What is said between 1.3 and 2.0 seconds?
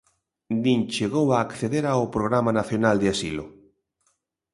a acceder